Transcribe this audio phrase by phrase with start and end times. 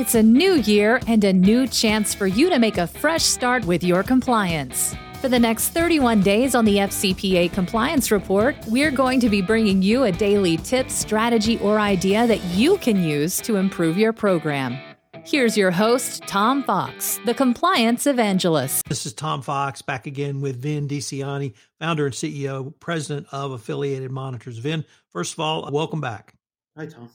[0.00, 3.66] It's a new year and a new chance for you to make a fresh start
[3.66, 4.96] with your compliance.
[5.20, 9.82] For the next 31 days on the FCPA Compliance Report, we're going to be bringing
[9.82, 14.78] you a daily tip, strategy, or idea that you can use to improve your program.
[15.26, 18.88] Here's your host, Tom Fox, the compliance evangelist.
[18.88, 24.10] This is Tom Fox back again with Vin DiCianni, founder and CEO, president of Affiliated
[24.10, 24.56] Monitors.
[24.56, 26.36] Vin, first of all, welcome back.
[26.74, 27.10] Hi, Tom.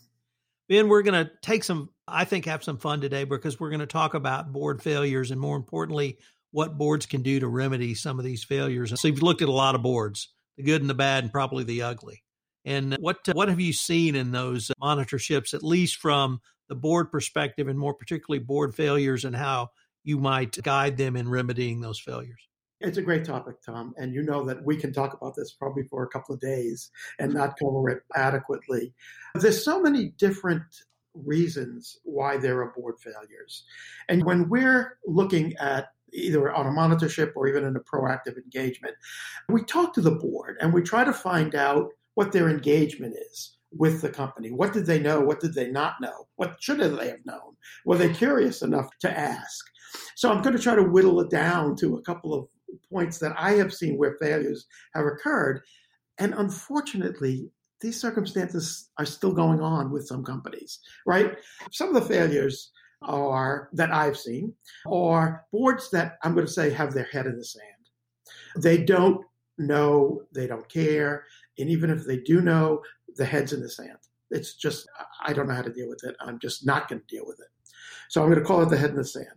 [0.67, 3.79] Vin, we're going to take some, I think, have some fun today because we're going
[3.81, 6.17] to talk about board failures and more importantly,
[6.51, 8.99] what boards can do to remedy some of these failures.
[8.99, 11.63] So you've looked at a lot of boards, the good and the bad, and probably
[11.63, 12.23] the ugly.
[12.63, 17.67] And what what have you seen in those monitorships, at least from the board perspective,
[17.67, 19.69] and more particularly board failures, and how
[20.03, 22.47] you might guide them in remedying those failures?
[22.81, 25.83] It's a great topic, Tom, and you know that we can talk about this probably
[25.83, 28.93] for a couple of days and not cover it adequately.
[29.35, 30.63] There's so many different
[31.13, 33.63] reasons why there are board failures.
[34.09, 38.95] And when we're looking at either on a monitorship or even in a proactive engagement.
[39.49, 43.57] We talk to the board and we try to find out what their engagement is
[43.71, 44.51] with the company.
[44.51, 45.19] What did they know?
[45.19, 46.27] What did they not know?
[46.37, 47.57] What should they have known?
[47.85, 49.65] Were they curious enough to ask?
[50.15, 52.47] So I'm going to try to whittle it down to a couple of
[52.91, 55.61] points that I have seen where failures have occurred.
[56.17, 57.49] And unfortunately,
[57.81, 61.35] these circumstances are still going on with some companies, right?
[61.71, 64.53] Some of the failures are that I've seen
[64.87, 67.63] are boards that I'm going to say have their head in the sand.
[68.55, 69.25] They don't
[69.57, 71.25] know, they don't care,
[71.57, 72.81] and even if they do know,
[73.17, 73.97] the head's in the sand.
[74.31, 74.87] It's just
[75.23, 76.15] I don't know how to deal with it.
[76.19, 77.47] I'm just not going to deal with it.
[78.09, 79.27] So I'm going to call it the head in the sand.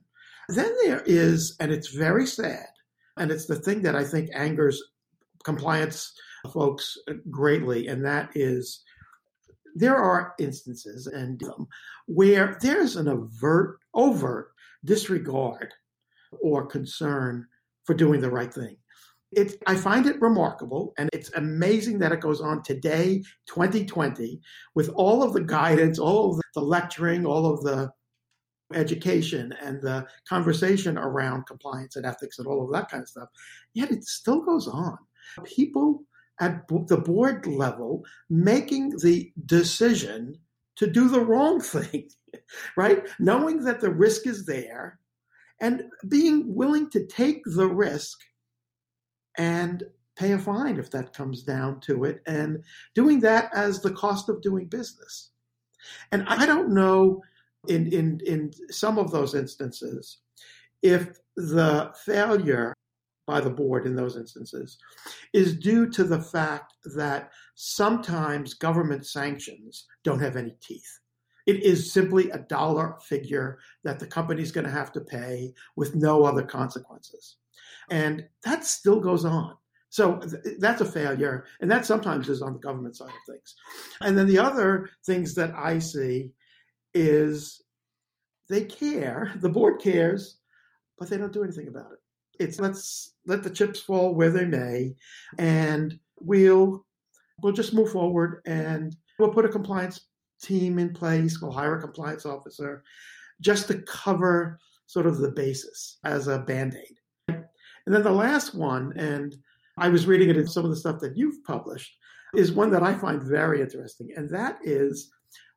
[0.48, 2.68] Then there is, and it's very sad,
[3.18, 4.82] and it's the thing that I think angers
[5.44, 6.12] compliance
[6.52, 6.96] folks
[7.30, 8.82] greatly, and that is
[9.74, 11.68] there are instances and um,
[12.06, 14.50] where there's an overt, overt
[14.84, 15.72] disregard
[16.42, 17.46] or concern
[17.84, 18.76] for doing the right thing.
[19.32, 24.40] It, I find it remarkable, and it's amazing that it goes on today, 2020,
[24.74, 27.90] with all of the guidance, all of the lecturing, all of the
[28.74, 33.28] education, and the conversation around compliance and ethics and all of that kind of stuff.
[33.74, 34.98] Yet it still goes on.
[35.44, 36.04] People
[36.40, 40.38] at the board level making the decision
[40.76, 42.08] to do the wrong thing,
[42.76, 43.08] right?
[43.18, 44.98] Knowing that the risk is there
[45.60, 48.18] and being willing to take the risk
[49.36, 49.84] and
[50.16, 52.62] pay a fine if that comes down to it, and
[52.94, 55.30] doing that as the cost of doing business.
[56.10, 57.22] And I don't know
[57.66, 60.18] in, in, in some of those instances
[60.82, 62.74] if the failure
[63.26, 64.78] by the board in those instances
[65.34, 71.00] is due to the fact that sometimes government sanctions don't have any teeth.
[71.46, 75.52] It is simply a dollar figure that the company is going to have to pay
[75.76, 77.36] with no other consequences.
[77.90, 79.56] And that still goes on.
[79.90, 81.46] So th- that's a failure.
[81.60, 83.54] And that sometimes is on the government side of things.
[84.00, 86.32] And then the other things that I see
[86.98, 87.62] is
[88.48, 90.38] they care, the board cares,
[90.98, 91.98] but they don't do anything about it.
[92.42, 94.94] It's let's let the chips fall where they may,
[95.38, 96.84] and we'll
[97.42, 100.06] we'll just move forward and we'll put a compliance
[100.40, 101.40] team in place.
[101.40, 102.84] We'll hire a compliance officer
[103.40, 106.96] just to cover sort of the basis as a band aid.
[107.86, 109.34] And then the last one, and
[109.76, 111.96] I was reading it in some of the stuff that you've published,
[112.34, 115.10] is one that I find very interesting, and that is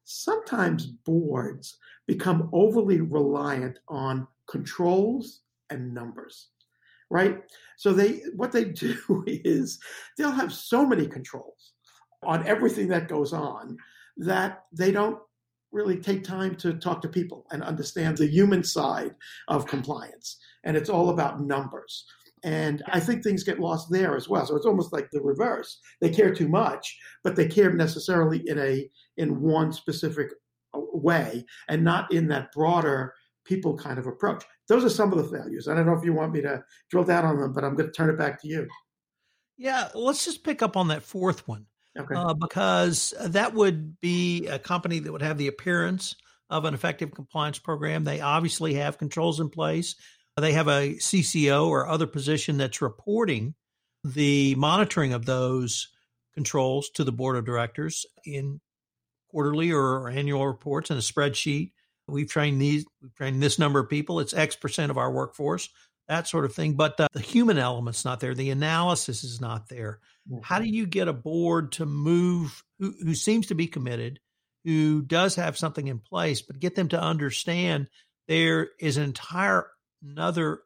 [0.03, 6.49] sometimes boards become overly reliant on controls and numbers
[7.11, 7.43] right?
[7.77, 9.79] So they what they do is
[10.17, 11.73] they'll have so many controls
[12.23, 13.77] on everything that goes on
[14.17, 15.19] that they don't
[15.71, 19.15] really take time to talk to people and understand the human side
[19.47, 20.37] of compliance.
[20.63, 22.05] And it's all about numbers.
[22.43, 24.45] And I think things get lost there as well.
[24.45, 25.79] So it's almost like the reverse.
[25.99, 30.29] They care too much, but they care necessarily in a in one specific
[30.73, 33.13] uh, way and not in that broader
[33.45, 34.43] people kind of approach.
[34.67, 35.67] Those are some of the failures.
[35.67, 37.87] I don't know if you want me to drill down on them, but I'm going
[37.87, 38.67] to turn it back to you.
[39.57, 41.65] Yeah, let's just pick up on that fourth one.
[41.99, 42.15] Okay.
[42.15, 46.15] Uh, because that would be a company that would have the appearance
[46.49, 48.03] of an effective compliance program.
[48.03, 49.95] They obviously have controls in place.
[50.37, 53.55] They have a CCO or other position that's reporting
[54.03, 55.89] the monitoring of those
[56.33, 58.61] controls to the board of directors in
[59.29, 61.71] quarterly or annual reports in a spreadsheet
[62.11, 64.19] we've trained these, we've trained this number of people.
[64.19, 65.69] It's X percent of our workforce,
[66.07, 66.73] that sort of thing.
[66.73, 68.35] But uh, the human element's not there.
[68.35, 69.99] The analysis is not there.
[70.29, 70.41] Mm-hmm.
[70.43, 74.19] How do you get a board to move who, who seems to be committed
[74.63, 77.87] who does have something in place, but get them to understand
[78.27, 79.65] there is an entire
[80.03, 80.61] another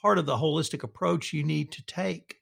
[0.00, 2.36] part of the holistic approach you need to take.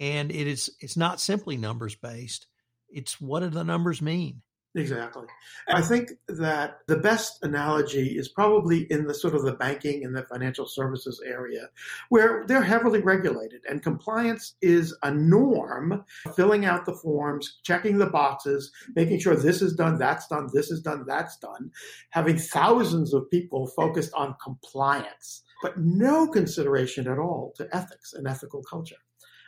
[0.00, 2.46] And it is it's not simply numbers based.
[2.88, 4.42] It's what do the numbers mean?
[4.76, 5.26] Exactly.
[5.68, 10.16] I think that the best analogy is probably in the sort of the banking and
[10.16, 11.68] the financial services area
[12.08, 16.04] where they're heavily regulated and compliance is a norm,
[16.34, 20.72] filling out the forms, checking the boxes, making sure this is done, that's done, this
[20.72, 21.70] is done, that's done,
[22.10, 28.28] having thousands of people focused on compliance, but no consideration at all to ethics and
[28.28, 28.98] ethical culture.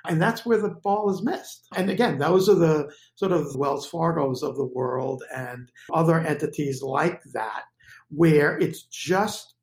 [0.08, 1.66] And that's where the ball is missed.
[1.76, 6.80] And again, those are the sort of Wells Fargo's of the world and other entities
[6.80, 7.64] like that,
[8.08, 9.56] where it's just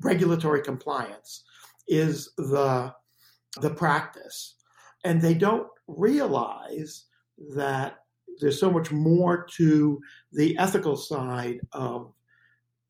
[0.00, 1.44] regulatory compliance
[1.86, 2.92] is the,
[3.60, 4.56] the practice.
[5.04, 7.04] And they don't realize
[7.54, 7.98] that
[8.40, 10.00] there's so much more to
[10.32, 12.12] the ethical side of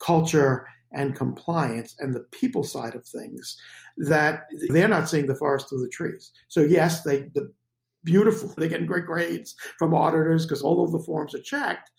[0.01, 3.57] culture and compliance and the people side of things
[3.97, 6.33] that they're not seeing the forest through the trees.
[6.49, 7.53] So yes, they the
[8.05, 11.91] beautiful they're getting great grades from auditors because all of the forms are checked,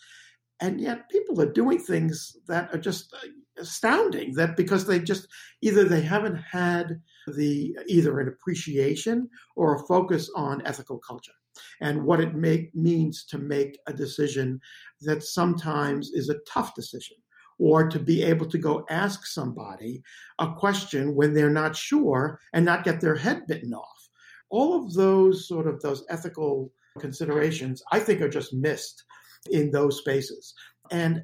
[0.59, 3.27] and yet people are doing things that are just uh,
[3.59, 4.33] astounding.
[4.33, 5.27] That because they just
[5.61, 11.33] either they haven't had the either an appreciation or a focus on ethical culture
[11.81, 14.59] and what it make, means to make a decision
[15.01, 17.17] that sometimes is a tough decision
[17.59, 20.01] or to be able to go ask somebody
[20.39, 24.09] a question when they're not sure and not get their head bitten off.
[24.49, 29.03] All of those sort of those ethical considerations, I think, are just missed
[29.51, 30.53] in those spaces.
[30.89, 31.23] And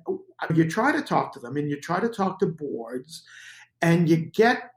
[0.53, 3.23] you try to talk to them and you try to talk to boards
[3.81, 4.71] and you get,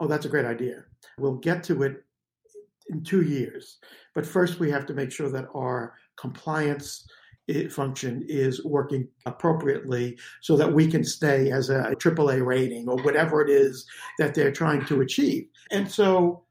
[0.00, 0.84] oh, that's a great idea.
[1.18, 2.02] We'll get to it
[2.88, 3.78] in two years.
[4.14, 7.06] But first, we have to make sure that our compliance
[7.70, 13.42] function is working appropriately so that we can stay as a AAA rating or whatever
[13.42, 13.86] it is
[14.18, 15.46] that they're trying to achieve.
[15.70, 16.44] And so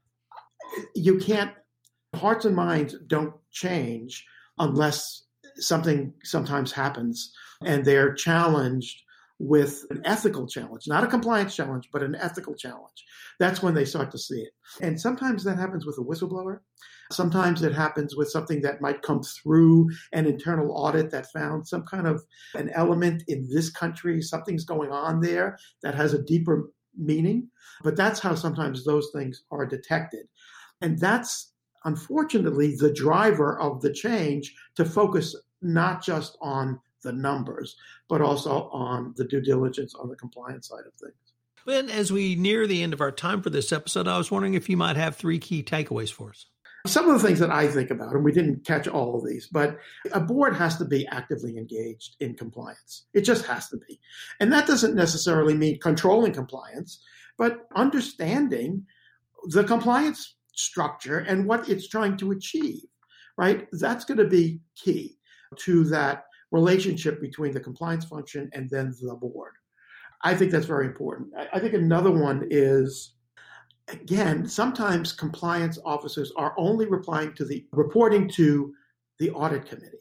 [0.94, 1.52] you can't,
[2.14, 4.24] hearts and minds don't change
[4.58, 5.24] unless
[5.56, 7.32] something sometimes happens
[7.64, 9.02] and they're challenged
[9.40, 13.04] with an ethical challenge, not a compliance challenge, but an ethical challenge.
[13.40, 14.52] That's when they start to see it.
[14.80, 16.60] And sometimes that happens with a whistleblower.
[17.12, 21.82] Sometimes it happens with something that might come through an internal audit that found some
[21.84, 22.22] kind of
[22.54, 27.48] an element in this country, something's going on there that has a deeper meaning.
[27.82, 30.26] But that's how sometimes those things are detected.
[30.80, 31.52] And that's
[31.84, 37.76] unfortunately the driver of the change to focus not just on the numbers,
[38.08, 41.14] but also on the due diligence on the compliance side of things.
[41.66, 44.54] Vin, as we near the end of our time for this episode, I was wondering
[44.54, 46.46] if you might have three key takeaways for us.
[46.86, 49.46] Some of the things that I think about, and we didn't catch all of these,
[49.46, 49.78] but
[50.12, 53.06] a board has to be actively engaged in compliance.
[53.14, 53.98] It just has to be.
[54.38, 57.02] And that doesn't necessarily mean controlling compliance,
[57.38, 58.84] but understanding
[59.46, 62.82] the compliance structure and what it's trying to achieve,
[63.38, 63.66] right?
[63.72, 65.16] That's going to be key
[65.60, 69.54] to that relationship between the compliance function and then the board.
[70.22, 71.30] I think that's very important.
[71.52, 73.14] I think another one is
[73.88, 78.72] again, sometimes compliance officers are only replying to the reporting to
[79.18, 79.98] the audit committee.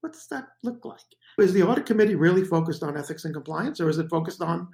[0.00, 1.00] What does that look like?
[1.38, 4.68] Is the audit committee really focused on ethics and compliance or is it focused on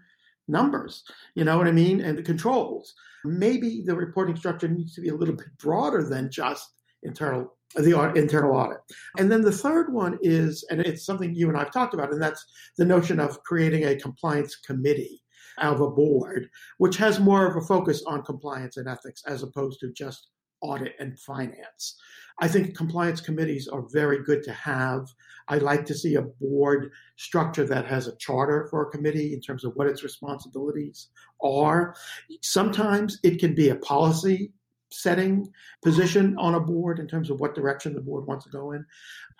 [0.49, 1.03] numbers?
[1.35, 2.01] You know what I mean?
[2.01, 2.95] And the controls.
[3.25, 6.71] Maybe the reporting structure needs to be a little bit broader than just
[7.03, 8.79] internal the internal audit.
[9.19, 12.23] And then the third one is, and it's something you and I've talked about, and
[12.23, 12.45] that's
[12.79, 15.24] the notion of creating a compliance committee
[15.59, 19.81] of a board, which has more of a focus on compliance and ethics as opposed
[19.81, 20.29] to just
[20.61, 21.97] audit and finance.
[22.41, 25.07] I think compliance committees are very good to have.
[25.49, 29.41] I like to see a board structure that has a charter for a committee in
[29.41, 31.09] terms of what its responsibilities
[31.43, 31.95] are.
[32.43, 34.53] Sometimes it can be a policy
[34.91, 35.47] setting
[35.83, 38.85] position on a board in terms of what direction the board wants to go in.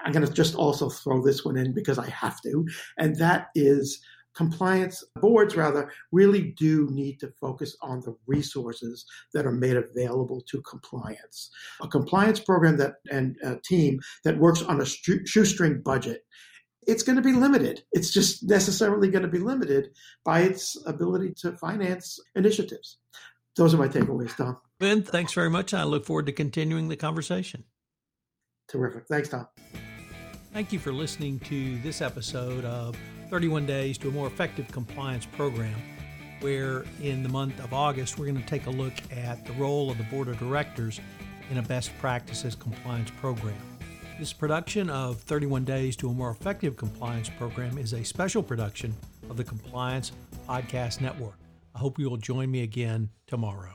[0.01, 2.67] I'm going to just also throw this one in because I have to,
[2.99, 4.01] and that is
[4.35, 10.41] compliance boards rather really do need to focus on the resources that are made available
[10.49, 11.51] to compliance.
[11.81, 16.23] A compliance program that and a team that works on a shoestring budget
[16.87, 17.83] it's going to be limited.
[17.93, 19.91] It's just necessarily going to be limited
[20.25, 22.99] by its ability to finance initiatives.
[23.57, 24.59] Those are my takeaways tom.
[24.81, 25.73] Vin thanks very much.
[25.73, 27.65] I look forward to continuing the conversation.
[28.69, 29.07] Terrific.
[29.09, 29.47] Thanks tom.
[30.53, 32.97] Thank you for listening to this episode of
[33.35, 35.75] 31 Days to a More Effective Compliance Program,
[36.39, 39.91] where in the month of August, we're going to take a look at the role
[39.91, 41.01] of the Board of Directors
[41.51, 43.57] in a best practices compliance program.
[44.21, 48.95] This production of 31 Days to a More Effective Compliance Program is a special production
[49.29, 50.13] of the Compliance
[50.49, 51.41] Podcast Network.
[51.75, 53.75] I hope you will join me again tomorrow.